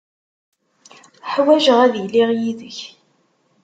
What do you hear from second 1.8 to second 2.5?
ad iliɣ